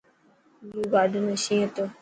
زو 0.71 0.81
گارڊن 0.93 1.23
۾ 1.33 1.35
شين 1.43 1.59
هتو. 1.63 1.83